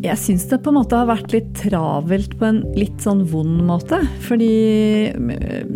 [0.00, 3.60] Jeg syns det på en måte har vært litt travelt på en litt sånn vond
[3.68, 3.98] måte.
[4.24, 4.52] Fordi
[5.12, 5.66] eh,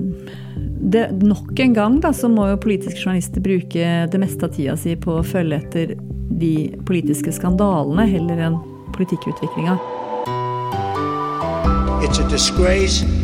[0.94, 4.78] det, nok en gang da, så må jo politiske journalister bruke det meste av tida
[4.80, 5.94] si på å følge etter
[6.40, 6.54] de
[6.88, 8.58] politiske skandalene heller enn
[8.96, 9.76] politikkutviklinga.
[12.04, 13.23] It's a disgrace.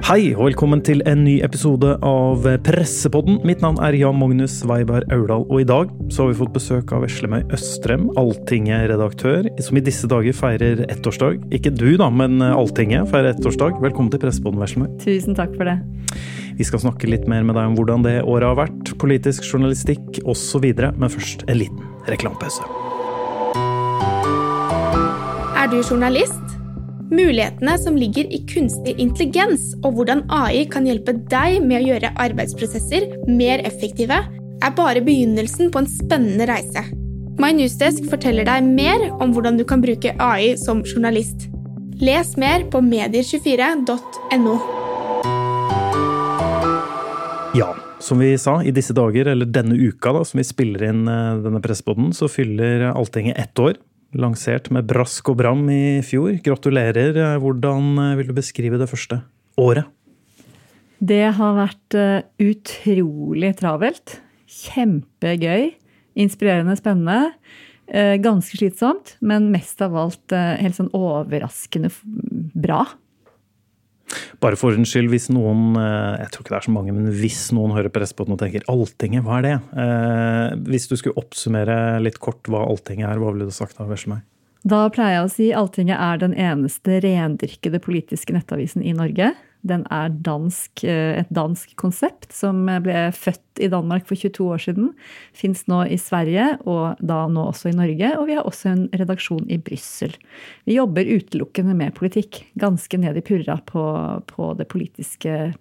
[0.00, 3.36] Hei, og velkommen til en ny episode av Pressepodden.
[3.46, 6.94] Mitt navn er Jan Magnus Weiberg Aurdal, og i dag så har vi fått besøk
[6.96, 11.44] av Veslemøy Østrem, Alltinget-redaktør, som i disse dager feirer ettårsdag.
[11.52, 13.76] Ikke du, da, men Alltinget feirer ettårsdag.
[13.84, 14.88] Velkommen til Pressepodden, Veslemøy.
[15.04, 15.76] Tusen takk for det.
[16.56, 20.22] Vi skal snakke litt mer med deg om hvordan det året har vært, politisk journalistikk
[20.24, 20.64] osv.,
[20.96, 22.64] men først en liten reklamepause.
[25.60, 26.49] Er du journalist?
[27.10, 32.12] Mulighetene som ligger i kunstig intelligens og hvordan AI kan hjelpe deg med å gjøre
[32.22, 34.14] arbeidsprosesser mer effektive,
[34.60, 36.84] er bare begynnelsen på en spennende reise.
[37.40, 41.48] My Newsdesk forteller deg mer om hvordan du kan bruke AI som journalist.
[41.98, 44.54] Les mer på medier24.no.
[47.58, 51.08] Ja, som vi sa, i disse dager, eller denne uka da, som vi spiller inn
[51.10, 53.74] eh, denne pressepoden, så fyller Alltinget ett år.
[54.18, 56.32] Lansert med brask og bram i fjor.
[56.42, 57.14] Gratulerer.
[57.38, 59.20] Hvordan eh, vil du beskrive det første
[59.60, 59.86] året?
[60.98, 64.16] Det har vært eh, utrolig travelt.
[64.50, 65.70] Kjempegøy.
[66.18, 67.36] Inspirerende, spennende.
[67.86, 71.92] eh, Ganske slitsomt, men mest av alt helt sånn overraskende
[72.58, 72.82] bra.
[74.40, 77.10] Bare for en skyld, hvis noen eh, Jeg tror ikke det er så mange, men
[77.12, 79.56] hvis noen hører på Pressepotten og tenker Alltinget, hva er det?
[79.84, 83.88] Eh, hvis du skulle oppsummere litt kort hva Alltinget er, hva ville du sagt da,
[84.10, 84.24] Meg?
[84.64, 89.32] Da pleier jeg å si Alltinget er den eneste rendyrkede politiske nettavisen i Norge.
[89.66, 94.62] Den er dansk, eh, et dansk konsept som ble født i Danmark for 22 år
[94.64, 94.92] siden.
[95.36, 98.14] Fins nå i Sverige, og da nå også i Norge.
[98.18, 100.16] Og vi har også en redaksjon i Brussel.
[100.64, 102.44] Vi jobber utelukkende med politikk.
[102.58, 103.84] Ganske ned i purra på,
[104.26, 105.54] på det politiske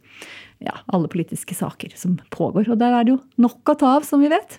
[0.59, 2.68] Ja, alle politiske saker som pågår.
[2.68, 4.57] Og der er det jo nok å ta av, som vi vet.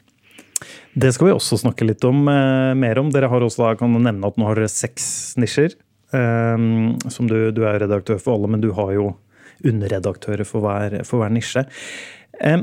[0.97, 3.10] Det skal vi også snakke litt om, eh, mer om.
[3.12, 5.76] Dere har også da, kan nevne at nå har dere seks nisjer.
[6.12, 6.56] eh,
[7.09, 9.12] som du, du er redaktør for alle, men du har jo
[9.66, 11.65] underredaktører for hver, for hver nisje.
[12.41, 12.62] Eh,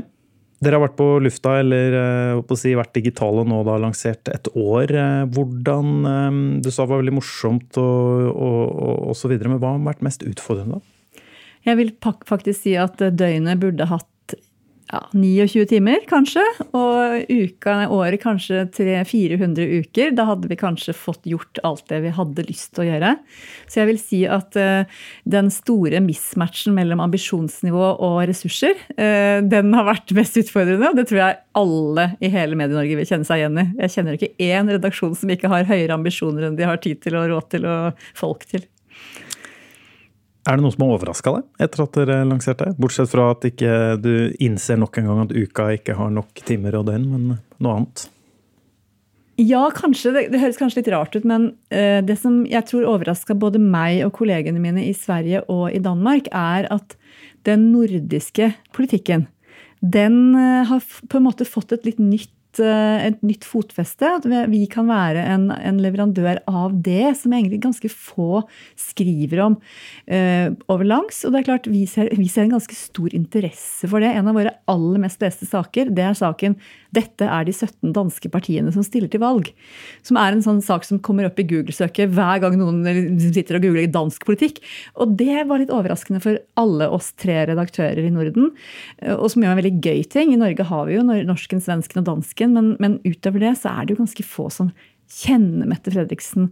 [0.58, 4.90] dere har vært på lufta, eller eh, si, vært digitale nå, da lansert et år.
[4.90, 8.62] Eh, hvordan eh, Du sa det var veldig morsomt og, og,
[9.12, 10.82] og, så videre, men hva har vært mest utfordrende?
[11.66, 14.08] Jeg vil faktisk si at døgnet burde hatt
[14.88, 16.42] ja, 29 timer, kanskje.
[16.76, 20.14] Og uka, året kanskje 300-400 uker.
[20.16, 23.10] Da hadde vi kanskje fått gjort alt det vi hadde lyst til å gjøre.
[23.68, 29.76] Så jeg vil si at uh, den store mismatchen mellom ambisjonsnivå og ressurser, uh, den
[29.76, 30.92] har vært mest utfordrende.
[30.92, 33.68] Og det tror jeg alle i hele Medie-Norge vil kjenne seg igjen i.
[33.84, 37.18] Jeg kjenner ikke én redaksjon som ikke har høyere ambisjoner enn de har tid til
[37.20, 38.64] og råd til og folk til.
[40.46, 42.70] Er det noe som har overraska deg etter at dere lanserte?
[42.80, 44.12] Bortsett fra at ikke du
[44.44, 47.26] innser nok en gang at uka ikke har nok timer og døgn, men
[47.58, 48.06] noe annet?
[49.38, 50.10] Ja, kanskje.
[50.14, 53.60] Det, det høres kanskje litt rart ut, men uh, det som jeg tror overraska både
[53.62, 56.96] meg og kollegene mine i Sverige og i Danmark, er at
[57.46, 59.28] den nordiske politikken,
[59.78, 64.06] den uh, har på en måte fått et litt nytt et nytt fotfeste.
[64.18, 68.42] At vi- kan være en, en leverandør av det, som egentlig ganske få
[68.76, 69.56] skriver om
[70.06, 71.24] eh, overlangs.
[71.24, 74.12] Og det er klart, vi ser, vi ser en ganske stor interesse for det.
[74.14, 76.56] En av våre aller mest leste saker, det er saken
[76.88, 79.52] 'Dette er de 17 danske partiene som stiller til valg'.
[80.02, 82.80] Som er en sånn sak som kommer opp i Google-søket hver gang noen
[83.20, 84.60] sitter og googler dansk politikk.
[84.96, 88.52] Og det var litt overraskende for alle oss tre redaktører i Norden.
[89.02, 90.32] eh, Og som gjør en veldig gøy ting.
[90.32, 93.86] I Norge har vi jo norsken, svensken og dansken, men, men utover det så er
[93.86, 94.72] det jo ganske få som
[95.08, 96.50] kjenner Mette Fredriksen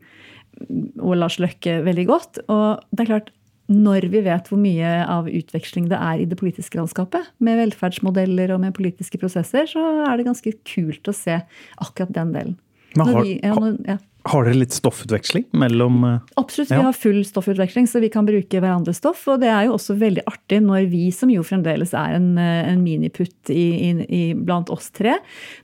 [1.03, 2.39] og Lars Løkke veldig godt.
[2.49, 3.33] Og det er klart,
[3.69, 8.55] når vi vet hvor mye av utveksling det er i det politiske landskapet, med velferdsmodeller
[8.55, 11.41] og med politiske prosesser, så er det ganske kult å se
[11.83, 12.57] akkurat den delen.
[12.97, 13.99] Men har, vi- ja, når- ja.
[14.27, 16.71] Har dere litt stoffutveksling mellom eh, Absolutt.
[16.71, 16.83] Vi Ja.
[16.89, 19.27] har full stoffutveksling, så vi kan bruke hverandres stoff.
[19.29, 22.69] Og det er jo også veldig artig når vi, som jo fremdeles er en, eh,
[22.73, 25.17] en miniputt i, i, i, blant oss tre,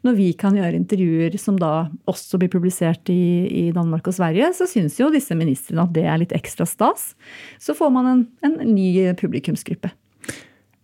[0.06, 4.52] når vi kan gjøre intervjuer som da også blir publisert i, i Danmark og Sverige,
[4.54, 7.14] så syns jo disse ministrene at det er litt ekstra stas.
[7.58, 9.90] Så får man en, en ny publikumsgruppe.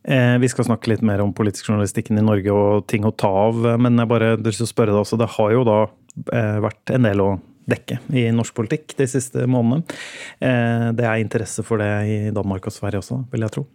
[0.09, 3.29] Eh, vi skal snakke litt mer om politisk journalistikken i Norge og ting å ta
[3.29, 5.19] av, men jeg bare å spørre deg også.
[5.21, 5.79] Det har jo da
[6.59, 7.29] vært en del å
[7.69, 9.85] dekke i norsk politikk de siste månedene.
[10.41, 13.67] Eh, Det er interesse for det i Danmark og Sverige også, vil jeg tro.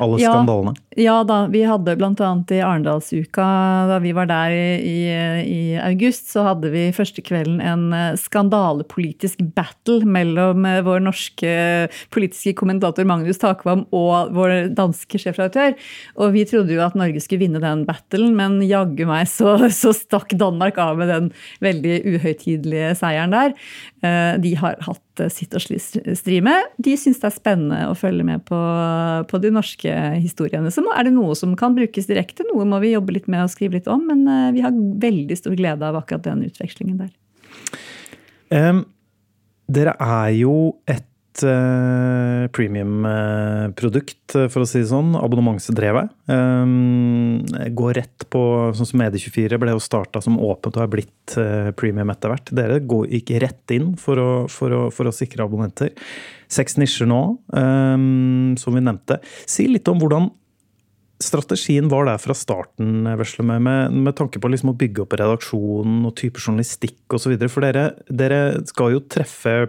[0.00, 0.32] Alle Ja.
[0.32, 0.74] skandalene.
[0.96, 2.12] Ja da, vi hadde bl.a.
[2.50, 3.44] i Arendalsuka,
[3.90, 4.50] da vi var der
[4.80, 4.96] i,
[5.44, 11.52] i, august, så hadde vi første kvelden en eh, skandalepolitisk battle mellom eh, vår norske
[12.14, 15.76] politiske kommentator Magnus Takvam og vår danske sjefredaktør.
[16.16, 19.92] Og vi trodde jo at Norge skulle vinne den battlen, men jaggu meg så, så
[19.96, 21.28] stakk Danmark av med den
[21.64, 23.52] veldig uhøytidelige seieren der.
[24.00, 25.02] Eh, De har hatt
[25.32, 26.72] sitt å stri med.
[26.82, 28.56] De syns det er spennende å følge med på,
[29.30, 30.70] på de norske historiene.
[30.72, 33.52] Så er det noe som kan brukes direkte, noe må vi jobbe litt med og
[33.52, 37.12] skrive litt om, men eh, vi har veldig stor glede av akkurat den utvekslingen der.
[38.54, 38.84] Um,
[39.66, 41.06] dere er jo et
[41.44, 45.14] uh, premium-produkt, for å si det sånn.
[45.18, 46.12] Abonnementsdrevet.
[46.30, 47.42] Um,
[47.76, 48.42] går rett på
[48.76, 52.50] Sånn som Medie24 ble jo starta som åpent og er blitt eh, premium etter hvert.
[52.56, 55.92] Dere går ikke rett inn for å, for å, for å sikre abonnenter.
[56.52, 57.20] Seks nisjer nå,
[57.52, 59.20] um, som vi nevnte.
[59.48, 60.28] Si litt om hvordan
[61.22, 63.60] strategien var der fra starten, Vesle, med,
[63.92, 67.36] med, tanke på liksom å bygge opp redaksjonen og type journalistikk osv.
[67.48, 69.62] For dere, dere skal jo treffe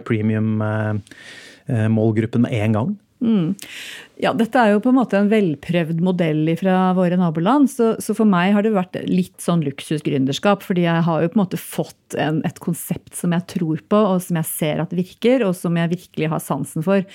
[1.68, 2.98] premium-målgruppen med en gang.
[4.18, 7.68] Ja, dette er jo på en måte en velprøvd modell fra våre naboland.
[7.70, 10.64] Så, så for meg har det vært litt sånn luksusgründerskap.
[10.66, 14.00] Fordi jeg har jo på en måte fått en, et konsept som jeg tror på,
[14.16, 17.06] og som jeg ser at virker, og som jeg virkelig har sansen for.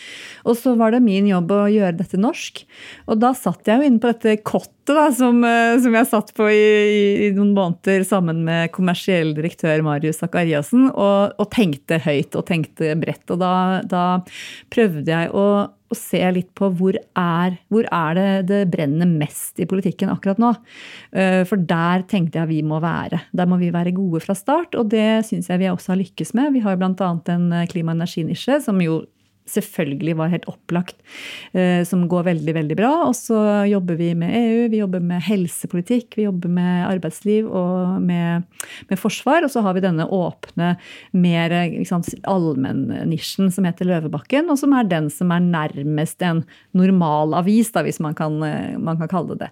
[0.48, 2.64] Og så var det min jobb å gjøre dette norsk.
[3.12, 6.34] Og da satt jeg jo inne på dette kottet da, som, eh, som jeg satt
[6.40, 12.00] på i, i, i noen måneder sammen med kommersiell direktør Marius Zakariassen, og, og tenkte
[12.04, 13.28] høyt og tenkte bredt.
[13.28, 14.08] Og da, da
[14.72, 15.48] prøvde jeg å
[15.94, 20.42] å se litt på hvor er, hvor er det det brenner mest i politikken akkurat
[20.42, 20.54] nå.
[21.12, 23.22] Eh, For der tenkte jeg vi må være.
[23.34, 26.34] Der må vi være gode fra start, og det syns jeg vi også har lykkes
[26.34, 26.54] med.
[26.54, 27.12] Vi har bl.a.
[27.36, 29.04] en eh, klima- og energinisje som jo
[29.50, 30.98] selvfølgelig var helt opplagt,
[31.54, 32.92] eh, som går veldig veldig bra.
[33.08, 33.38] Og så
[33.70, 38.48] jobber vi med EU, vi jobber med helsepolitikk, vi jobber med arbeidsliv og med,
[38.90, 39.46] med forsvar.
[39.46, 40.74] Og så har vi denne åpne,
[41.14, 46.44] mer allmennisjen som heter Løvebakken, og som er den som er nærmest en
[46.74, 49.52] normalavis, da, hvis man kan, eh, man kan kalle det det.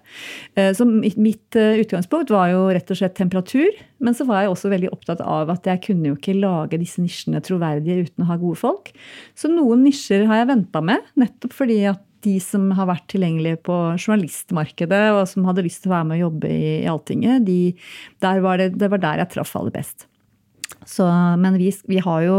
[0.56, 3.70] Eh, Så mitt, utgangspunkt var jo rett og slett temperatur,
[4.02, 7.02] men så var jeg også veldig opptatt av at jeg kunne jo ikke lage disse
[7.02, 8.92] nisjene troverdige uten å ha gode folk.
[9.38, 13.58] Så noen nisjer har jeg venta med, nettopp fordi at de som har vært tilgjengelige
[13.66, 17.46] på journalistmarkedet, og som hadde lyst til å være med og jobbe i, i Alltinget,
[17.46, 17.58] de,
[18.22, 20.06] var det, det var der jeg traff aller best.
[20.88, 21.06] Så,
[21.38, 22.36] men vi, vi har jo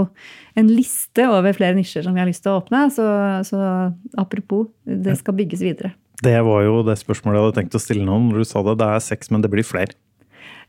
[0.59, 2.85] en liste over flere nisjer som vi har lyst til å åpne.
[2.93, 3.05] Så,
[3.47, 3.59] så
[4.19, 5.93] apropos, det skal bygges videre.
[6.23, 8.77] Det var jo det spørsmålet jeg hadde tenkt å stille noen når du sa det.
[8.79, 9.95] Det er seks, men det blir flere.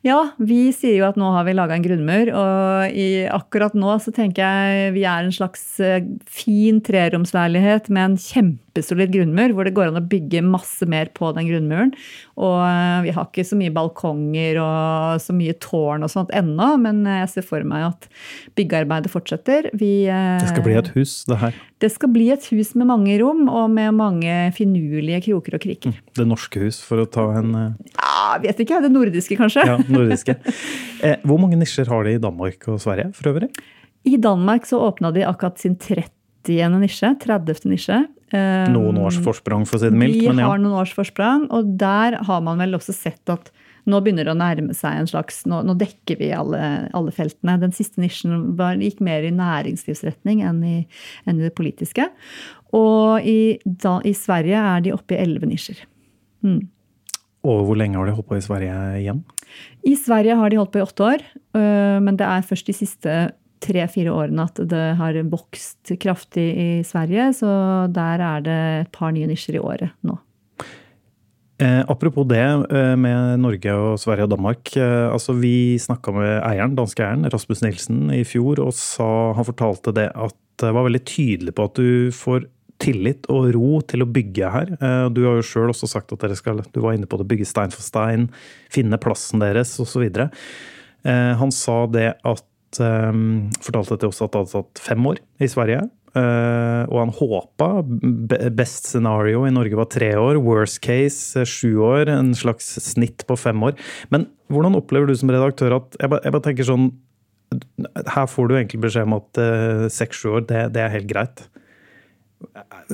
[0.04, 3.94] Ja, vi sier jo at nå har vi laga en grunnmur, og i, akkurat nå
[4.04, 8.18] så tenker jeg vi er en slags eh, fin treromsleilighet med en
[8.74, 11.92] kjempesolid grunnmur, hvor det går an å bygge masse mer på den grunnmuren.
[12.36, 16.72] Og eh, vi har ikke så mye balkonger og så mye tårn og sånt ennå,
[16.82, 18.08] men jeg ser for meg at
[18.58, 19.70] byggearbeidet fortsetter.
[19.78, 21.54] Vi, eh, Det skal bli et hus, det her.
[21.80, 25.94] det skal bli et hus med mange rom, og med mange finurlige kroker og kriker.
[26.14, 29.64] Det norske hus, for å ta en eh, Ja, vet ikke, det nordiske kanskje?
[29.66, 30.38] ja, nordiske.
[31.04, 33.50] Eh, hvor mange nisjer har de i Danmark og Sverige for øvrig?
[34.08, 36.06] I Danmark så åpna de akkurat sin 30.
[36.48, 37.66] nisje, 30.
[37.70, 38.06] nisje.
[38.34, 40.20] Eh, Noen års forsprang, for å si det mildt.
[40.20, 40.48] Vi Men ja.
[40.50, 43.52] har noen års forsprang, og der har man vel også sett at
[43.84, 47.58] nå begynner det å nærme seg en slags Nå, nå dekker vi alle, alle feltene.
[47.60, 50.76] Den siste nisjen var, gikk mer i næringslivsretning enn i,
[51.28, 52.08] enn i det politiske.
[52.74, 55.84] Og i, da, i Sverige er de oppe i elleve nisjer.
[57.44, 59.20] Og hvor lenge har de holdt på i Sverige igjen?
[59.84, 61.24] I Sverige har de holdt på i åtte år,
[61.56, 63.16] øh, men det er først de siste
[63.64, 67.30] tre-fire årene at det har vokst kraftig i Sverige.
[67.40, 67.50] Så
[67.94, 70.18] der er det et par nye nisjer i året nå.
[71.62, 74.72] Eh, apropos det eh, med Norge og Sverige og Danmark.
[74.76, 79.06] Eh, altså Vi snakka med eieren, danske eieren, Rasmus Nilsen, i fjor, og sa,
[79.38, 82.48] han fortalte det at det var veldig tydelig på at du får
[82.82, 84.72] tillit og ro til å bygge her.
[84.80, 87.28] Eh, Du har jo sjøl også sagt at dere skal du var inne på det,
[87.30, 88.26] bygge stein for stein,
[88.74, 90.02] finne plassen deres osv.
[91.04, 92.44] Han sa det at
[92.82, 93.12] eh,
[93.64, 95.84] Fortalte til oss at han hadde tatt fem år i Sverige.
[96.14, 97.68] Uh, og han håpa
[98.54, 103.24] best scenario i Norge var tre år, worst case eh, sju år, en slags snitt
[103.26, 103.74] på fem år.
[104.14, 106.86] Men hvordan opplever du som redaktør at Jeg bare, jeg bare tenker sånn
[108.14, 111.44] Her får du egentlig beskjed om at eh, seks-sju år, det, det er helt greit.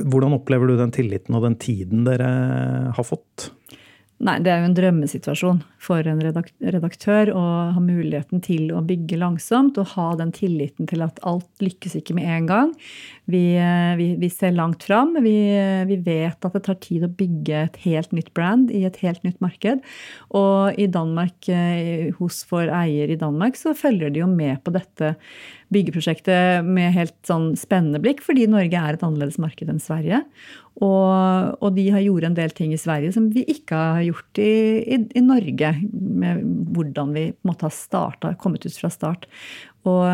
[0.00, 2.30] Hvordan opplever du den tilliten og den tiden dere
[2.96, 3.50] har fått?
[4.20, 9.16] Nei, det er jo en drømmesituasjon for en redaktør å ha muligheten til å bygge
[9.16, 12.74] langsomt og ha den tilliten til at alt lykkes ikke med en gang.
[13.32, 15.14] Vi, eh, vi, vi ser langt fram.
[15.24, 18.82] Vi, eh, vi, vet at det tar tid å bygge et helt nytt brand i
[18.84, 19.80] et helt nytt marked.
[20.36, 24.76] Og i Danmark, eh, hos vår eier i Danmark, så følger de jo med på
[24.76, 25.14] dette
[25.74, 30.22] byggeprosjektet med helt sånn spennende blikk, fordi Norge er et annerledes marked enn Sverige.
[30.80, 34.40] Og, og, de har gjort en del ting i Sverige som vi ikke har gjort
[34.42, 34.54] i,
[34.96, 35.74] i, i Norge.
[35.92, 36.42] Med
[36.74, 39.28] hvordan vi måtte ha starta, kommet ut fra start.
[39.88, 40.04] Og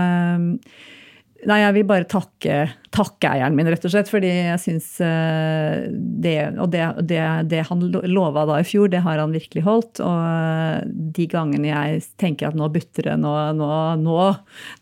[1.45, 2.55] Nei, jeg vil bare takke,
[2.95, 4.09] takke, eieren min, rett og slett.
[4.11, 9.03] Fordi jeg syns eh, det Og det, det, det, han lova da i fjor, det
[9.05, 10.01] har han virkelig holdt.
[10.01, 13.71] Og de gangene jeg tenker at nå butter det, nå, nå,
[14.03, 14.21] nå,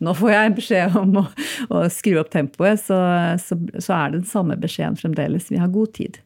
[0.06, 1.26] nå får jeg beskjed om å,
[1.74, 3.00] å skru opp tempoet, så,
[3.42, 5.50] så, så er det den samme beskjeden fremdeles.
[5.52, 6.23] Vi har god tid.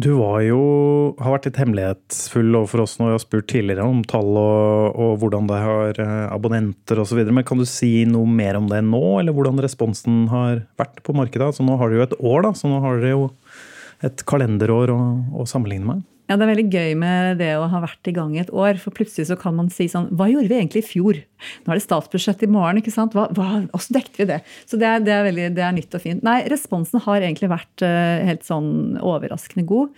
[0.00, 0.60] Du var jo,
[1.20, 5.10] har vært litt hemmelighetsfull overfor oss når vi har spurt tidligere om tall og, og
[5.20, 7.20] hvordan det har eh, abonnenter osv.
[7.28, 11.16] Men kan du si noe mer om det nå, eller hvordan responsen har vært på
[11.18, 11.50] markedet?
[11.56, 13.26] Så nå har dere jo et år, da, så nå har dere jo
[14.06, 15.00] et kalenderår å,
[15.42, 16.06] å sammenligne med.
[16.30, 18.78] Ja, Det er veldig gøy med det å ha vært i gang i et år.
[18.78, 21.18] For plutselig så kan man si sånn Hva gjorde vi egentlig i fjor?
[21.64, 22.78] Nå er det statsbudsjett i morgen.
[22.78, 23.16] ikke sant?
[23.16, 24.38] Hva, hvordan dekket vi det?
[24.68, 26.22] Så det er, det, er veldig, det er, nytt og fint.
[26.22, 29.90] Nei, responsen har egentlig vært uh, helt sånn overraskende god.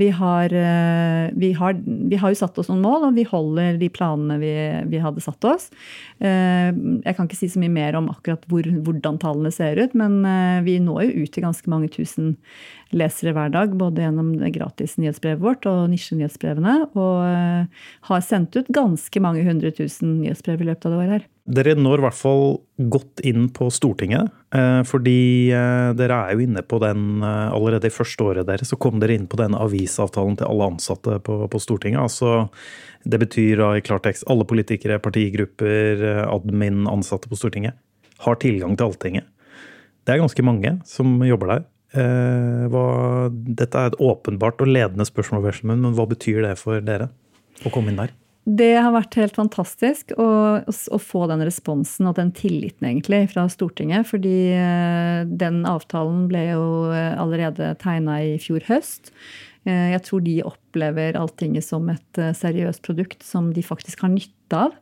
[0.00, 3.80] Vi har, uh, vi, har, vi har, jo satt oss noen mål, og vi holder
[3.80, 4.52] de planene vi,
[4.92, 5.70] vi hadde satt oss.
[6.20, 6.74] Uh,
[7.06, 10.20] jeg kan ikke si så mye mer om akkurat hvor, hvordan tallene ser ut, men
[10.66, 12.34] vi når jo ut til ganske mange tusen
[12.96, 16.74] lesere hver dag, både gjennom gratis nyhetsbrevet vårt og nisjenyhetsbrevene.
[16.96, 21.14] Og eh, har sendt ut ganske mange hundre tusen nyhetsbrev i løpet av det året
[21.16, 21.26] her.
[21.58, 22.44] Dere når i hvert fall
[22.92, 24.32] godt inn på Stortinget.
[24.56, 25.18] Eh, fordi
[25.56, 28.68] eh, dere er jo inne på den allerede i første året deres.
[28.72, 32.04] Så kom dere inn på den avisavtalen til alle ansatte på, på Stortinget.
[32.04, 32.46] Altså,
[33.08, 37.76] det betyr da i klartekst alle politikere, partigrupper, admin, ansatte på Stortinget
[38.24, 39.26] har tilgang til Alltinget.
[40.04, 41.66] Det er ganske mange som jobber der.
[41.96, 42.86] Eh, hva,
[43.32, 47.08] dette er et åpenbart og ledende spørsmål, men hva betyr det for dere
[47.64, 48.12] å komme inn der?
[48.48, 50.28] Det har vært helt fantastisk å,
[50.64, 54.08] å, få den responsen og den tilliten egentlig fra Stortinget.
[54.08, 59.12] Fordi eh, den avtalen ble jo eh, allerede tegna i fjor høst.
[59.68, 64.72] Jeg tror de opplever Alltinget som et seriøst produkt som de faktisk har nytte av.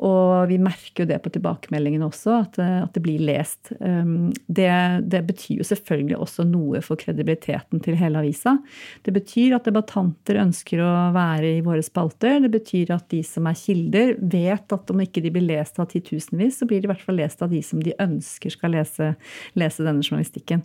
[0.00, 3.72] Og vi merker jo det på tilbakemeldingene også, at, at det blir lest.
[3.80, 4.70] Um, det,
[5.12, 8.56] det, betyr jo selvfølgelig også noe for kredibiliteten til hele avisa.
[9.04, 12.40] Det betyr at debattanter ønsker å være i våre spalter.
[12.44, 15.90] Det betyr at de som er kilder, vet at om ikke de blir lest av
[15.92, 19.12] titusenvis, så blir de i hvert fall lest av de som de ønsker skal lese,
[19.58, 20.64] lese denne journalistikken.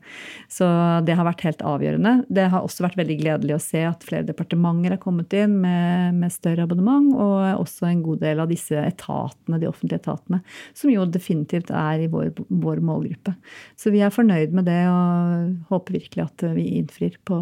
[0.52, 0.68] Så
[1.06, 2.18] det har vært helt avgjørende.
[2.32, 6.18] Det har også vært veldig gledelig å se at flere departementer har kommet inn med,
[6.20, 10.42] med større abonnement, og også en god del av disse etatene, de offentlige etatene,
[10.76, 13.36] som jo definitivt er i vår, vår målgruppe.
[13.80, 17.42] Så vi er fornøyd med det og håper virkelig at vi innfrir på,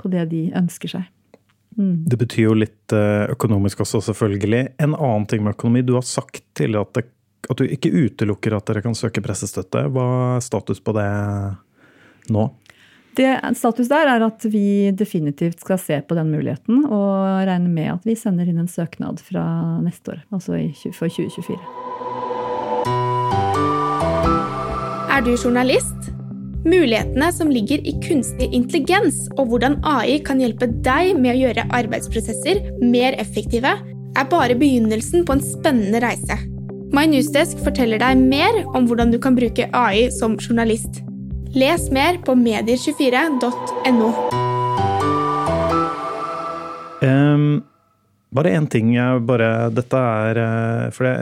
[0.00, 1.08] på det de ønsker seg.
[1.78, 2.04] Mm.
[2.08, 4.62] Det betyr jo litt eh, økonomisk også, selvfølgelig.
[4.82, 5.84] En annen ting med økonomi.
[5.86, 7.06] Du har sagt til at, det,
[7.48, 9.86] at du ikke utelukker at dere kan søke pressestøtte.
[9.92, 11.10] Hva er status på det
[12.34, 12.48] nå?
[13.20, 17.90] Det, status der er at vi definitivt skal se på den muligheten og regne med
[17.92, 19.42] at vi sender inn en søknad fra
[19.84, 20.56] neste år, altså
[20.96, 21.58] for 2024.
[25.10, 26.08] Er du journalist?
[26.64, 31.66] Mulighetene som ligger i kunstig intelligens og hvordan AI kan hjelpe deg med å gjøre
[31.76, 33.74] arbeidsprosesser mer effektive,
[34.16, 36.40] er bare begynnelsen på en spennende reise.
[36.96, 41.04] My Newsdesk forteller deg mer om hvordan du kan bruke AI som journalist.
[41.50, 44.10] Les mer på medier24.no.
[47.02, 47.64] Um,
[48.30, 48.92] bare én ting.
[48.94, 51.16] Jeg bare, dette er eh, For det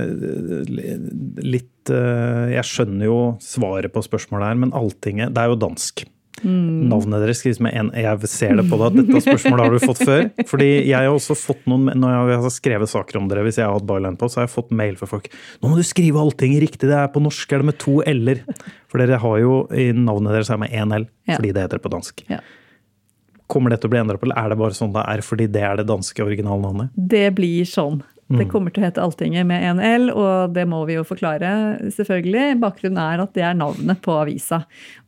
[1.47, 6.05] litt eh, Jeg skjønner jo svaret på spørsmålet her, men Alltinget Det er jo dansk.
[6.43, 6.89] Mm.
[6.91, 9.87] Navnet deres skrives med en Jeg ser det på deg at dette spørsmålet har du
[9.87, 10.27] fått før.
[10.51, 13.67] Fordi jeg har også fått noen Når jeg har skrevet saker om dere, hvis jeg
[13.67, 15.31] har hatt byline på, så har jeg fått mail fra folk.
[15.63, 18.45] Nå må du skrive allting riktig, det er på norsk, er det med to l-er?
[18.89, 21.87] For dere har jo i navnet deres er med én l, fordi det heter det
[21.87, 22.25] på dansk.
[22.31, 22.41] Ja.
[23.49, 25.49] Kommer det til å bli endra på, eller er det bare sånn det er fordi
[25.53, 26.93] det er det danske originalnavnet?
[26.97, 28.03] Det blir sånn.
[28.29, 31.51] Det kommer til å hete Alltinget med en L, og det må vi jo forklare,
[31.95, 32.59] selvfølgelig.
[32.61, 34.59] Bakgrunnen er at det er navnet på avisa.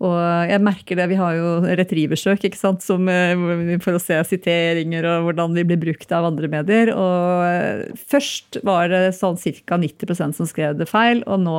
[0.01, 0.17] Og
[0.49, 1.51] jeg merker det, vi har jo
[1.81, 3.37] retrieversøk ikke sant, som, eh,
[3.85, 6.95] for å se siteringer og hvordan de blir brukt av andre medier.
[6.95, 9.77] Og eh, først var det sånn ca.
[9.77, 11.59] 90% som skrev det feil, og nå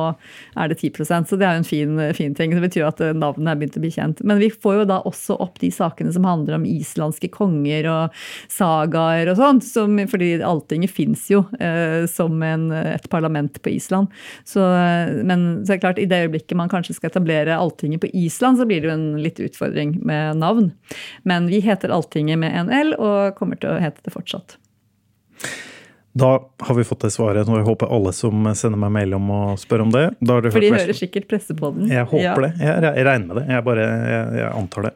[0.58, 2.56] er det 10% Så det er jo en fin, fin ting.
[2.56, 4.24] Det betyr at navnet er begynt å bli kjent.
[4.26, 8.22] Men vi får jo da også opp de sakene som handler om islandske konger og
[8.50, 11.51] sagaer og sånt, som, fordi Alltinget fins jo eh,
[12.10, 14.12] som en, et parlament på Island.
[14.44, 18.02] Så, eh, men så er det klart, i det øyeblikket man kanskje skal etablere Alltinget
[18.04, 20.72] på Island, så blir det jo en litt utfordring med navn.
[21.28, 24.58] Men vi heter Alltinget med en L, og kommer til å hete det fortsatt.
[26.12, 26.28] Da
[26.60, 29.38] har vi fått det svaret, og jeg håper alle som sender meg mail om å
[29.60, 30.02] spørre om det.
[30.20, 31.88] Da har dere For de hører sikkert presse på den.
[31.88, 32.34] Jeg håper Ja.
[32.36, 32.50] det.
[32.60, 33.44] Jeg, jeg regner med det.
[33.54, 34.92] Jeg bare jeg, jeg antar det.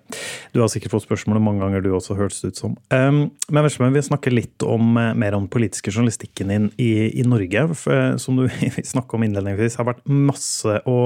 [0.52, 2.76] Du har sikkert fått spørsmålet mange ganger, du også, hørtes det ut som.
[2.92, 6.92] Um, men Veslemann, vi snakker litt om, eh, mer om den politiske journalistikken din i,
[7.16, 7.64] i Norge.
[7.80, 8.44] For, eh, som du
[8.92, 11.00] snakka om innledningsvis, har vært masse å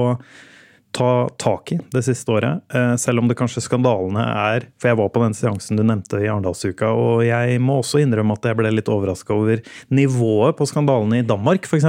[0.95, 2.61] ta tak i det siste året.
[2.73, 6.19] Eh, selv om det kanskje skandalene er For jeg var på den seansen du nevnte
[6.21, 10.67] i Arendalsuka, og jeg må også innrømme at jeg ble litt overraska over nivået på
[10.69, 11.87] skandalene i Danmark, f.eks.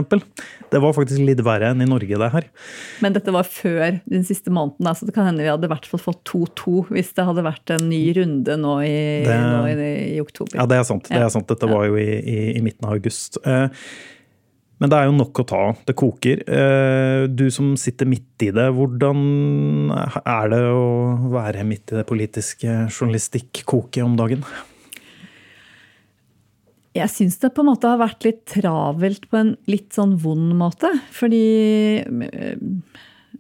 [0.73, 2.47] Det var faktisk litt verre enn i Norge, det her.
[3.05, 5.73] Men dette var før den siste måneden, så så det kan hende vi hadde i
[5.73, 9.65] hvert fall fått 2-2 hvis det hadde vært en ny runde nå i, Det- nå
[9.67, 10.55] i, i oktober.
[10.55, 11.09] Ja, det er sant.
[11.11, 11.49] Det er sant.
[11.51, 13.41] Dette var jo i, i, i midten av august.
[13.43, 13.67] Eh,
[14.83, 15.63] Men det er jo nok å ta.
[15.87, 16.43] Det koker.
[16.43, 22.07] Eh, Du som sitter midt i det, hvordan er det å være midt i det
[22.09, 24.43] politiske journalistikk-koket om dagen?
[26.99, 30.51] Jeg syns det på en måte har vært litt travelt på en litt sånn vond
[30.59, 30.91] måte.
[31.15, 31.47] Fordi
[32.03, 32.59] eh,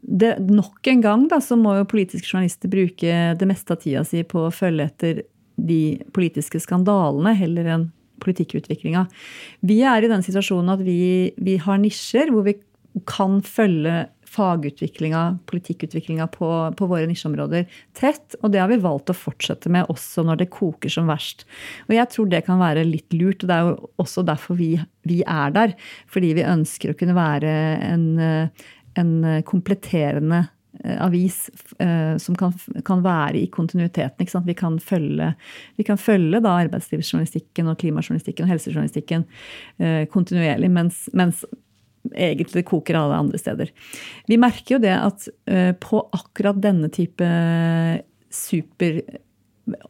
[0.00, 4.06] det, nok en gang da, så må jo politiske journalister bruke det meste av tida
[4.06, 5.24] si på å følge etter
[5.58, 5.82] de
[6.14, 7.90] politiske skandalene heller enn
[8.22, 9.06] politikkutviklinga.
[9.68, 12.56] Vi er i den situasjonen at vi, vi har nisjer hvor vi
[13.08, 17.66] kan følge fagutviklinga, politikkutviklinga på, på våre nisjeområder
[17.98, 18.36] tett.
[18.40, 21.44] Og det har vi valgt å fortsette med også når det koker som verst.
[21.88, 24.70] Og jeg tror det kan være litt lurt, og det er jo også derfor vi,
[25.08, 25.76] vi er der.
[26.12, 27.52] Fordi vi ønsker å kunne være
[27.90, 28.08] en,
[29.00, 29.14] en
[29.48, 30.46] kompletterende
[30.80, 32.52] avis eh, som kan,
[32.84, 34.44] kan være i kontinuiteten.
[34.46, 35.32] Vi kan følge,
[35.76, 39.26] vi kan følge da arbeidslivsjournalistikken og klimajournalistikken og helsejournalistikken
[39.78, 41.44] eh, kontinuerlig, mens, mens
[42.10, 43.72] egentlig det koker alle andre steder.
[44.28, 47.28] Vi merker jo det at eh, på akkurat denne type
[48.32, 49.02] super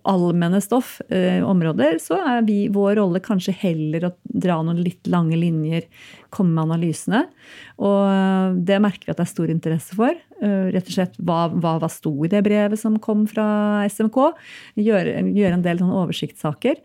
[0.09, 1.42] allmenne stoff, eh,
[2.03, 5.87] så er vi, vår rolle kanskje heller å dra noen litt lange linjer,
[6.33, 7.27] komme med analysene.
[7.83, 10.16] Og eh, det merker vi at det er stor interesse for.
[10.42, 14.18] Eh, rett og slett hva, hva, hva sto i det brevet som kom fra SMK?
[14.83, 16.81] Gjøre, gjøre en del sånne oversiktssaker.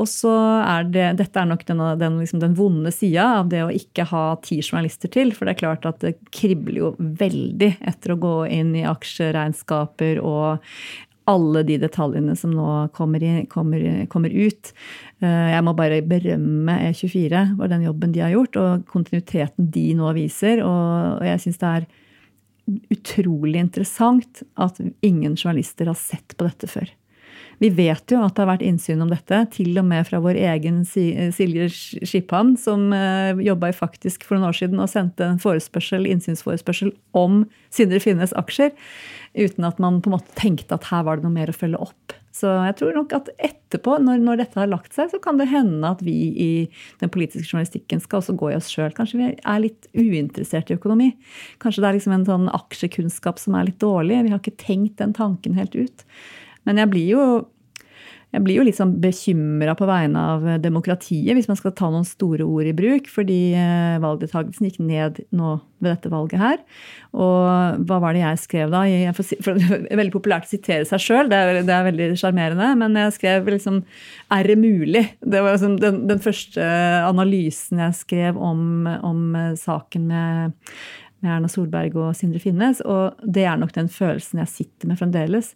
[0.00, 3.60] Og så er det, dette er nok den, den, liksom den vonde sida av det
[3.66, 5.34] å ikke ha ti journalister til.
[5.36, 10.22] For det er klart at det kribler jo veldig etter å gå inn i aksjeregnskaper
[10.24, 10.62] og
[11.30, 14.72] alle de detaljene som nå kommer, i, kommer, kommer ut.
[15.22, 19.86] Eh, Jeg må bare berømme E24 for den jobben de har gjort, og kontinuiteten de
[19.98, 20.64] nå viser.
[20.66, 21.86] Og jeg syns det er
[22.94, 26.90] utrolig interessant at ingen journalister har sett på dette før.
[27.62, 30.34] Vi vet jo at det har vært innsyn om dette, til og med fra vår
[30.50, 32.88] egen Silje Skiphan, som
[33.38, 38.34] jobba i Faktisk for noen år siden og sendte en forespørsel, innsynsforespørsel om Sindre Finnes
[38.34, 38.74] aksjer,
[39.38, 41.80] uten at man på en måte tenkte at her var det noe mer å følge
[41.86, 42.16] opp.
[42.34, 45.50] Så jeg tror nok at etterpå, når, når dette har lagt seg, så kan det
[45.52, 46.52] hende at vi i
[47.02, 48.90] den politiske journalistikken skal også gå i oss sjøl.
[48.96, 51.12] Kanskje vi er litt uinteressert i økonomi.
[51.62, 54.24] Kanskje det er liksom en sånn aksjekunnskap som er litt dårlig.
[54.24, 56.06] Vi har ikke tenkt den tanken helt ut.
[56.68, 57.26] Men jeg blir jo
[58.32, 62.06] jeg blir jo litt sånn bekymra på vegne av demokratiet, hvis man skal ta noen
[62.08, 63.10] store ord i bruk.
[63.12, 66.62] Fordi eh, valgdeltakelsen gikk ned nå ved dette valget her.
[67.12, 68.86] Og hva var det jeg skrev da?
[68.88, 72.08] Jeg får for det er veldig populært å sitere seg sjøl, det, det er veldig
[72.22, 72.72] sjarmerende.
[72.80, 73.82] Men jeg skrev liksom
[74.32, 75.04] Er det mulig?
[75.20, 76.72] Det var liksom den, den første
[77.04, 80.60] analysen jeg skrev om, om eh, saken med
[81.22, 82.80] med Erna Solberg og Sindre Finnes.
[82.82, 85.52] Og det er nok den følelsen jeg sitter med fremdeles.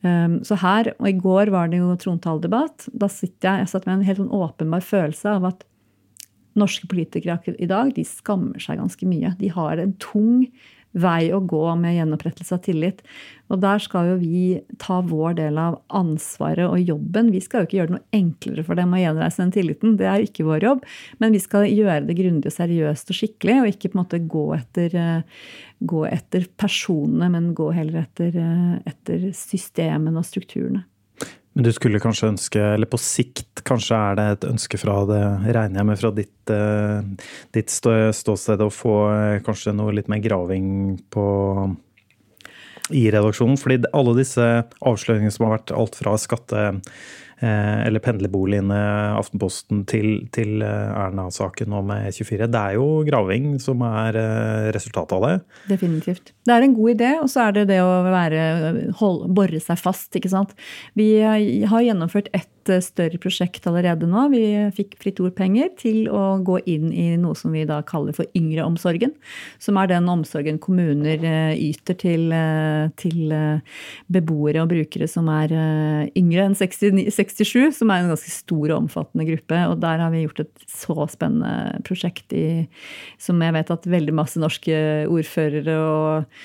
[0.00, 2.88] Um, så her, og i går var det jo trontaledebatt.
[2.96, 5.66] Da sitter jeg, jeg satt med en helt sånn åpenbar følelse av at
[6.58, 9.34] norske politikere i dag de skammer seg ganske mye.
[9.40, 10.48] De har en tung
[10.92, 13.02] vei å gå med gjenopprettelse av tillit.
[13.50, 17.32] Og der skal jo vi ta vår del av ansvaret og jobben.
[17.34, 19.96] Vi skal jo ikke gjøre det noe enklere for dem å gjenreise den tilliten.
[19.98, 20.84] Det er ikke vår jobb.
[21.22, 24.22] Men vi skal gjøre det grundig og seriøst og skikkelig, og ikke på en måte
[24.36, 25.50] gå etter, eh,
[25.80, 30.84] gå etter personene, men gå heller etter, eh, etter systemene og strukturene.
[31.52, 35.22] Men du skulle kanskje ønske, eller på sikt kanskje er det et ønske fra det,
[35.56, 40.22] regner jeg med fra ditt, eh, ditt ståsted, å få eh, kanskje noe litt mer
[40.22, 40.68] graving
[41.10, 41.24] på
[42.94, 43.58] i redaksjonen.
[43.58, 44.46] Fordi alle disse
[44.78, 46.68] avsløringene som har vært alt fra skatte-
[47.46, 48.78] eller pendlerboligene,
[49.16, 54.68] Aftenposten, til, til eh, Erna-saken om med E24, det er jo graving som er eh,
[54.76, 55.34] resultatet av det.
[55.72, 56.34] Definitivt.
[56.46, 58.44] Det er en god idé, og så er det det å være,
[59.00, 60.10] hold, bore seg fast.
[60.16, 60.52] ikke sant?
[60.98, 64.26] Vi eh, har gjennomført ett eh, større prosjekt allerede nå.
[64.32, 64.42] Vi
[64.76, 69.14] fikk Fritt Ord-penger til å gå inn i noe som vi da kaller for yngreomsorgen.
[69.62, 73.34] Som er den omsorgen kommuner eh, yter til, eh, til
[74.12, 75.54] beboere og brukere som er
[76.18, 79.62] yngre enn 69, 67, som er en ganske stor og omfattende gruppe.
[79.70, 82.66] Og der har vi gjort et så spennende prosjekt i,
[83.20, 84.76] som jeg vet at veldig masse norske
[85.08, 86.42] ordførere og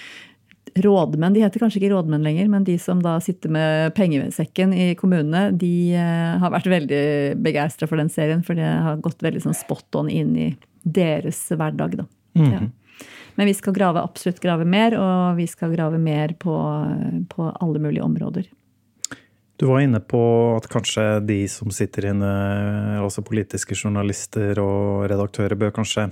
[0.75, 4.89] rådmenn, de heter kanskje ikke rådmenn lenger, men de som da sitter med pengesekken i
[4.99, 7.03] kommunene, de eh, har vært veldig
[7.43, 10.49] begeistra for den serien, for det har gått veldig sånn spot on inn i
[10.83, 12.01] deres hverdag.
[12.01, 12.07] da.
[12.35, 12.65] Ja.
[13.35, 16.55] Men vi skal grave, absolutt grave mer, og vi skal grave mer på,
[17.31, 18.51] på alle mulige områder.
[19.55, 20.19] Du var inne på
[20.57, 22.31] at kanskje de som sitter inne,
[22.99, 26.09] altså politiske journalister og redaktører, bør kanskje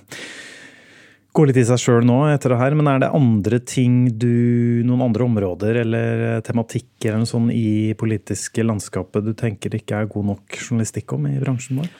[1.33, 2.75] gå litt i seg sjøl nå etter det her.
[2.77, 7.93] Men er det andre ting du, noen andre områder eller tematikker eller noe sånn i
[7.99, 11.91] politiske landskapet du tenker det ikke er god nok journalistikk om i bransjen vår?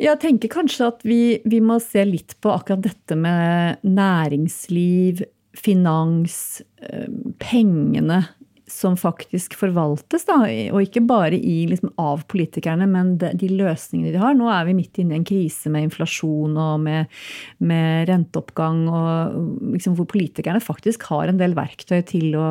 [0.00, 5.20] Jeg tenker kanskje at vi, vi må se litt på akkurat dette med næringsliv,
[5.60, 7.10] finans, eh,
[7.42, 8.22] pengene
[8.70, 10.38] som faktisk forvaltes, da,
[10.72, 14.36] og ikke bare i, liksom, av politikerne, men de, de løsningene de har.
[14.38, 17.10] Nå er vi midt inne i en krise med inflasjon og med,
[17.58, 22.50] med renteoppgang, og liksom, hvor politikerne faktisk har en del verktøy til å,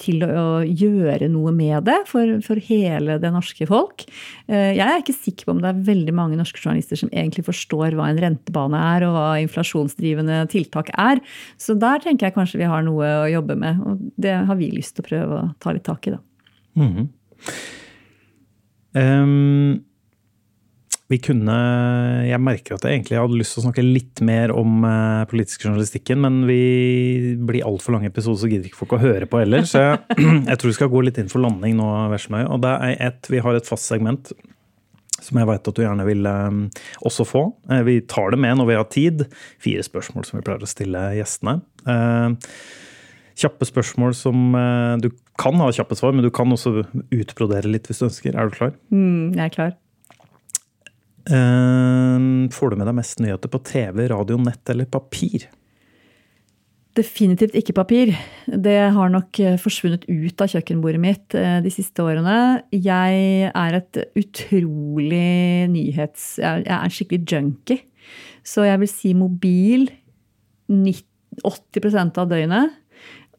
[0.00, 4.06] til å, gjøre noe med det for, for hele det norske folk.
[4.46, 7.44] Eh, Jeg er ikke sikker på om det er veldig mange norske journalister som egentlig
[7.48, 11.22] forstår hva en rentebane er, og hva inflasjonsdrivende tiltak er.
[11.60, 14.70] Så der tenker jeg kanskje vi har noe å jobbe med, og det har vi
[14.72, 16.20] lyst til å prøve å ta litt tak i, da.
[18.96, 19.80] Ehm,
[21.12, 21.54] vi kunne
[22.24, 25.66] Jeg merker at jeg egentlig hadde lyst til å snakke litt mer om uh, politisk
[25.66, 29.66] journalistikken, men vi blir altfor lange episoder, så gidder ikke folk å høre på heller.
[29.68, 30.00] Så jeg,
[30.50, 32.46] jeg tror vi skal gå litt inn for landing nå, Veslemøy.
[32.46, 34.32] Og det er et, vi har et fast segment
[35.22, 37.44] som jeg vet at du gjerne vil eh, også få.
[37.70, 39.26] Eh, vi tar det med når vi har tid.
[39.62, 41.60] Fire spørsmål som vi pleier å stille gjestene.
[41.86, 42.54] Eh,
[43.38, 47.88] kjappe spørsmål som eh, Du kan ha kjappe svar, men du kan også utbrodere litt
[47.88, 48.36] hvis du ønsker.
[48.36, 48.76] Er du klar?
[48.92, 49.72] Mm, jeg er klar.
[51.22, 55.48] Eh, får du med deg mest nyheter på TV, radio, nett eller papir?
[56.92, 58.12] Definitivt ikke papir.
[58.46, 62.36] Det har nok eh, forsvunnet ut av kjøkkenbordet mitt de siste årene.
[62.74, 66.36] Jeg er et utrolig nyhets...
[66.42, 67.80] Jeg jeg er en skikkelig junkie.
[68.44, 69.88] Så jeg vil si mobil
[70.68, 72.81] 80% av døgnet.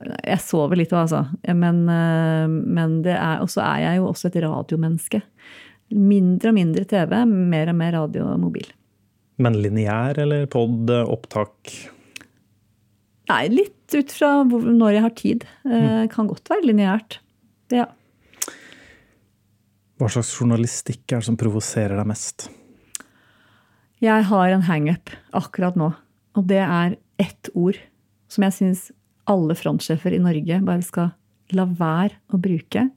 [0.01, 1.23] Jeg sover litt, altså.
[1.55, 5.21] Men, eh, men det er, og så er jeg jo også et radiomenneske.
[5.93, 8.69] Mindre og mindre TV, mer og mer radio og mobil.
[9.43, 11.71] Men lineær eller pod, opptak?
[13.31, 15.45] Nei, litt ut fra hvor, når jeg har tid.
[15.65, 16.09] Mm.
[16.11, 17.19] Kan godt være lineært.
[17.73, 17.87] Ja.
[20.01, 22.49] Hva slags journalistikk er det som provoserer deg mest?
[24.03, 25.93] Jeg har en hangup akkurat nå,
[26.35, 27.77] og det er ett ord
[28.27, 28.81] som jeg syns
[29.29, 31.11] alle frontsjefer i Norge bare skal
[31.53, 32.87] la være å bruke,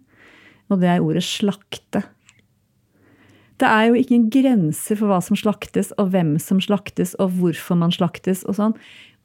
[0.70, 2.02] og det er ordet slakte.
[3.56, 7.78] Det er jo ingen grenser for hva som slaktes, og hvem som slaktes, og hvorfor
[7.80, 8.74] man slaktes og sånn.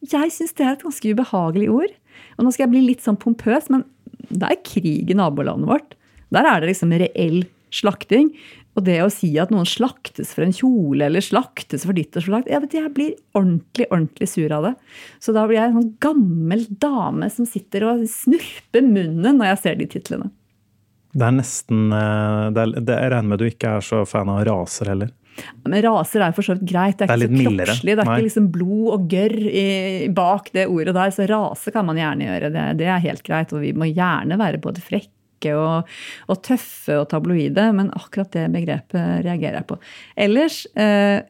[0.07, 1.95] Jeg syns det er et ganske ubehagelig ord.
[2.37, 3.83] Og nå skal jeg bli litt sånn pompøs, men
[4.29, 5.97] det er krig i nabolandet vårt.
[6.31, 7.43] Der er det liksom reell
[7.75, 8.31] slakting.
[8.79, 12.23] Og det å si at noen slaktes for en kjole, eller slaktes for ditt og
[12.23, 14.75] slakt Jeg vet, jeg blir ordentlig, ordentlig sur av det.
[15.19, 19.61] Så da blir jeg en sånn gammel dame som sitter og snurper munnen når jeg
[19.65, 20.31] ser de titlene.
[21.11, 24.31] Det er nesten eh, det er, det, Jeg regner med du ikke er så fan
[24.31, 25.11] av raser heller?
[25.65, 26.99] Men raser er for så vidt greit.
[26.99, 27.67] Det er, Det er ikke så mildere.
[27.71, 27.95] kroppslig.
[27.95, 28.15] Det er Nei.
[28.15, 29.37] ikke liksom blod og gørr
[30.15, 31.13] bak det ordet der.
[31.15, 32.51] Så rase kan man gjerne gjøre.
[32.55, 33.51] Det, det er helt greit.
[33.55, 35.11] Og vi må gjerne være både frekke
[35.57, 35.89] og,
[36.31, 39.79] og tøffe og tabloide, men akkurat det begrepet reagerer jeg på.
[40.27, 41.21] Ellers, eh,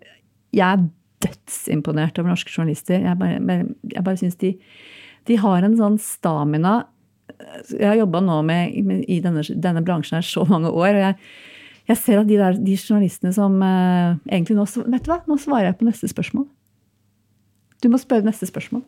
[0.52, 0.88] jeg er
[1.22, 3.00] dødsimponert over norske journalister.
[3.00, 3.62] Jeg bare,
[3.94, 4.56] jeg bare syns de,
[5.30, 6.82] de har en sånn stamina
[7.72, 10.98] Jeg har jobba nå med, med, i denne, denne bransjen her så mange år.
[10.98, 11.16] og jeg
[11.90, 15.38] jeg ser at de, der, de journalistene som eh, egentlig nå Vet du hva, nå
[15.42, 16.46] svarer jeg på neste spørsmål.
[17.82, 18.84] Du må spørre neste spørsmål.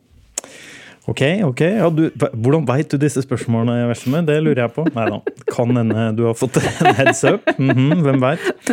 [1.04, 1.62] Ok, ok.
[1.62, 4.22] Ja, du, hvordan veit du disse spørsmålene, Veslemøy?
[4.28, 4.86] Det lurer jeg på.
[4.96, 5.20] Nei da.
[5.52, 7.50] Kan hende du har fått en heads up.
[7.60, 8.72] Mhm, hvem veit?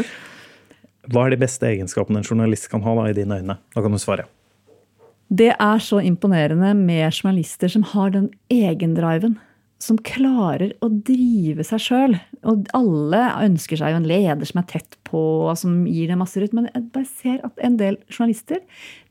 [1.10, 3.58] Hva er de beste egenskapene en journalist kan ha da, i dine øyne?
[3.74, 4.28] Da kan du svare.
[5.30, 9.38] Det er så imponerende med journalister som har den egendriven.
[9.80, 12.18] Som klarer å drive seg sjøl.
[12.48, 16.20] Og alle ønsker seg jo en leder som er tett på, og som gir dem
[16.20, 16.54] masse ut.
[16.56, 18.60] Men jeg bare ser at en del journalister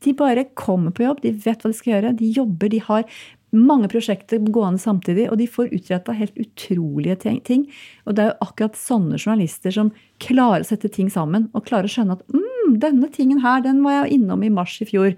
[0.04, 2.16] de bare kommer på jobb, de vet hva de skal gjøre.
[2.20, 3.06] De jobber, de har
[3.50, 7.66] mange prosjekter gående samtidig, og de får utretta helt utrolige ting.
[8.06, 9.90] Og det er jo akkurat sånne journalister som
[10.22, 12.49] klarer å sette ting sammen, og klarer å skjønne at mm,
[12.82, 15.14] denne tingen her, den var jeg innom i mars i fjor.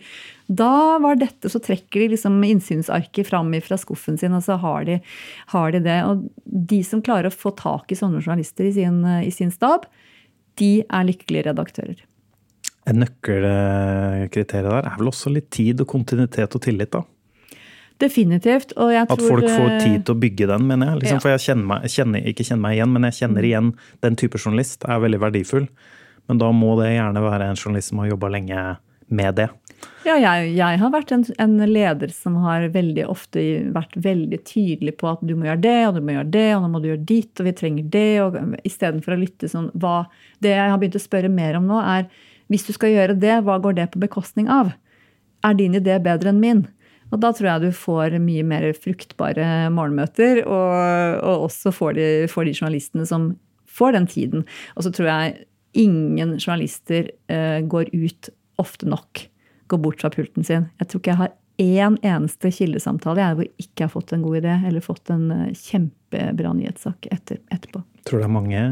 [0.53, 4.87] Da var dette, så trekker de liksom innsynsarket fram fra skuffen sin, og så har
[4.89, 5.01] de,
[5.55, 5.99] har de, det.
[6.09, 9.89] Og de som klarer å få tak i sånne journalister i sin, i sin stab,
[10.61, 12.05] de er lykkelige redaktører.
[12.91, 17.05] En nøkkelkriterium der er vel også litt tid og kontinuitet og tillit, da?
[18.03, 18.75] Definitivt.
[18.77, 21.03] Og jeg tror At folk får tid eh, til å bygge den, mener jeg.
[21.03, 21.23] Liksom, Ja.
[21.23, 24.41] For jeg kjenner meg, kjenner, ikke kjenner meg igjen, men jeg kjenner igjen den type
[24.41, 25.69] journalist er veldig verdifull.
[26.31, 28.63] Men da må det gjerne være en journalist som har jobba lenge
[29.13, 29.49] med det.
[30.03, 33.43] Ja, jeg, jeg har vært en, en leder som har veldig ofte
[33.75, 36.65] vært veldig tydelig på at du må gjøre det, og du må gjøre det, og
[36.65, 38.11] nå må du gjøre ditt, og vi trenger det.
[38.25, 40.05] og Istedenfor å lytte sånn hva
[40.43, 42.09] Det jeg har begynt å spørre mer om nå, er
[42.51, 44.75] hvis du skal gjøre det, hva går det på bekostning av?
[45.47, 46.67] Er din idé bedre enn min?
[47.13, 52.11] Og da tror jeg du får mye mer fruktbare morgenmøter, og, og også får de,
[52.33, 53.33] får de journalistene som
[53.73, 54.47] får den tiden.
[54.77, 55.47] Og så tror jeg
[55.79, 59.27] ingen journalister eh, går ut ofte nok,
[59.73, 60.69] går bort fra pulten sin.
[60.81, 61.33] Jeg tror ikke jeg har
[61.63, 65.25] én eneste kildesamtale jeg, hvor jeg ikke har fått en god idé eller fått en
[65.35, 67.83] eh, kjempebra nyhetssak etter, etterpå.
[68.03, 68.63] Jeg tror det er mange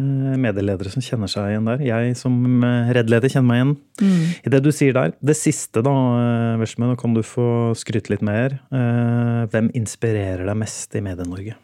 [0.43, 1.85] medieledere som kjenner seg igjen der.
[1.87, 2.37] Jeg som
[2.67, 5.15] eh, redd-leder kjenner meg igjen i det du sier der.
[5.21, 5.97] Det siste, da,
[6.57, 8.59] eh, nå kan du få skryte litt mer.
[8.71, 11.59] Hvem inspirerer deg mest i Medie-Norge?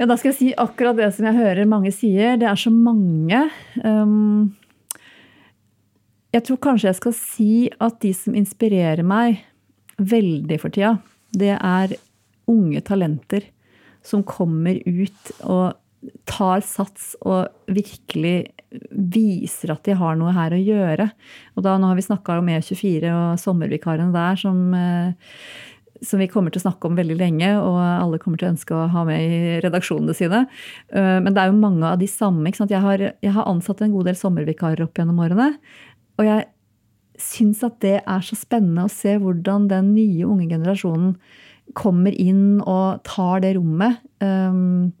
[0.00, 2.38] Ja, da skal jeg si akkurat det som jeg hører mange sier.
[2.40, 3.44] Det er så mange.
[3.84, 4.54] Um,
[6.32, 7.52] jeg tror kanskje jeg skal si
[7.82, 9.42] at de som inspirerer meg
[10.00, 10.96] veldig for tida,
[11.36, 11.94] det er
[12.50, 13.44] unge talenter
[14.02, 15.76] som kommer ut og
[16.26, 18.50] tar sats og virkelig
[18.90, 21.08] viser at de har noe her å gjøre.
[21.54, 25.36] Og da, nå har vi snakka om E24 og sommervikarene der som eh,
[26.02, 28.74] som vi kommer til å snakke om veldig lenge, og alle kommer til å ønske
[28.76, 30.44] å ha med i redaksjonene sine.
[30.92, 32.50] Eh, Men det er jo mange av de samme.
[32.50, 35.52] Jeg har, jeg har ansatt en god del sommervikarer opp gjennom årene.
[36.18, 36.48] Og jeg
[37.22, 41.16] syns at det er så spennende å se hvordan den nye unge generasjonen
[41.78, 44.02] kommer inn og tar det rommet.
[44.20, 44.92] Um,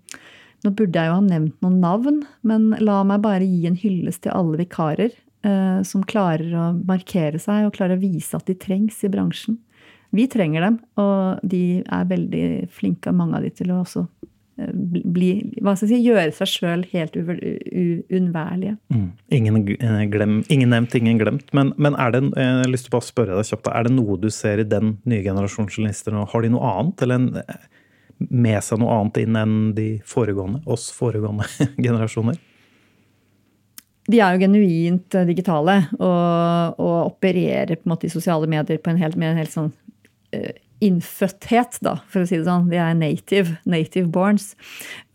[0.62, 4.22] Nå burde jeg jo ha nevnt noen navn, men la meg bare gi en hyllest
[4.22, 8.54] til alle vikarer eh, som klarer å markere seg og klarer å vise at de
[8.54, 9.58] trengs i bransjen.
[10.12, 14.02] Vi trenger dem, og de er veldig flinke, mange av de, til å også
[14.60, 15.30] eh, bli,
[15.64, 18.76] hva skal jeg si, gjøre seg sjøl helt uunnværlige.
[18.92, 19.08] Mm.
[19.38, 21.48] Ingen, eh, ingen nevnt, ingen glemt.
[21.56, 23.96] Men, men er det, jeg har lyst til å bare spørre deg kjapt, er det
[23.96, 26.26] noe du ser i den nye generasjonen journalister nå?
[26.34, 27.30] Har de noe annet, eller en,
[28.28, 31.48] med seg noe annet inn enn de foregående, oss foregående
[31.86, 32.40] generasjoner?
[34.10, 38.80] De er jo genuint eh, digitale og, og opererer på en måte i sosiale medier
[38.82, 39.91] på en helt, med en helt sånn eh,
[40.82, 42.68] innfødthet, da, for å si det sånn.
[42.72, 44.52] De er native, native borns.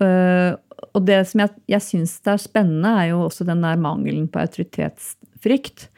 [0.04, 0.56] Eh,
[0.94, 4.42] og det som jeg, jeg syns er spennende, er jo også den der mangelen på
[4.44, 5.90] autoritetsfrykt.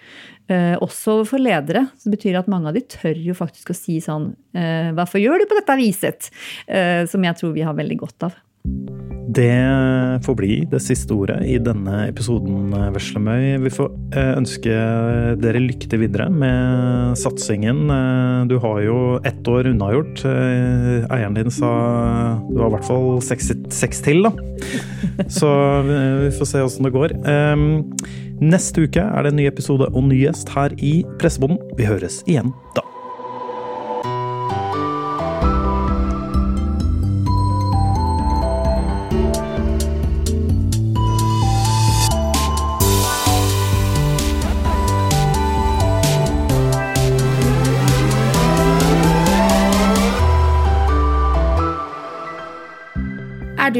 [0.49, 1.85] Eh, også for ledere.
[1.99, 5.21] Så det betyr at mange av de tør jo faktisk å si sånn eh, Hvorfor
[5.21, 6.31] gjør du på dette viset?
[6.65, 8.39] Eh, som jeg tror vi har veldig godt av.
[9.29, 9.53] Det
[10.25, 13.59] får bli det siste ordet i denne episoden, Veslemøy.
[13.61, 14.73] Vi får eh, ønske
[15.39, 17.83] dere lykke til videre med satsingen.
[17.93, 20.23] Eh, Du har jo ett år unnagjort.
[20.25, 21.69] Eh, Eieren din sa
[22.49, 24.33] du har i hvert fall seks, seks til, da.
[25.39, 25.49] Så
[25.85, 27.13] vi får se åssen det går.
[27.21, 27.67] Eh,
[28.39, 31.59] Neste uke er det en ny episode og ny gjest her i Presseboden.
[31.77, 32.88] Vi høres igjen da.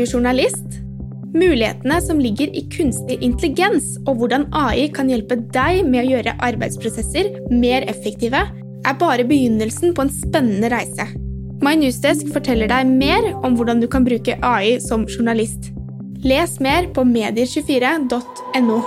[0.10, 0.80] Journalist?
[1.34, 6.38] Mulighetene som ligger i kunstig intelligens og hvordan AI kan hjelpe deg med å gjøre
[6.50, 8.41] arbeidsprosesser mer effektive,
[8.88, 11.06] er bare begynnelsen på en spennende reise.
[11.62, 15.74] My Newsdesk forteller deg mer om hvordan du kan bruke AI som journalist.
[16.24, 18.80] Les mer på medier24.no.